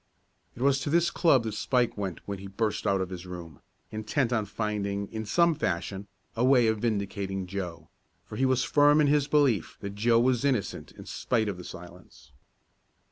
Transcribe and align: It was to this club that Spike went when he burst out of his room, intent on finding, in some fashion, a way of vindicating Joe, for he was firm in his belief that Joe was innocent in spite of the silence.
It 0.55 0.63
was 0.63 0.79
to 0.79 0.89
this 0.89 1.11
club 1.11 1.43
that 1.43 1.51
Spike 1.53 1.95
went 1.95 2.21
when 2.25 2.39
he 2.39 2.47
burst 2.47 2.87
out 2.87 3.01
of 3.01 3.11
his 3.11 3.27
room, 3.27 3.61
intent 3.91 4.33
on 4.33 4.45
finding, 4.45 5.05
in 5.13 5.27
some 5.27 5.53
fashion, 5.53 6.07
a 6.35 6.43
way 6.43 6.65
of 6.65 6.79
vindicating 6.79 7.45
Joe, 7.45 7.87
for 8.25 8.35
he 8.35 8.45
was 8.47 8.63
firm 8.63 8.99
in 8.99 9.05
his 9.05 9.27
belief 9.27 9.77
that 9.81 9.93
Joe 9.93 10.19
was 10.19 10.43
innocent 10.43 10.91
in 10.93 11.05
spite 11.05 11.47
of 11.47 11.57
the 11.59 11.63
silence. 11.63 12.31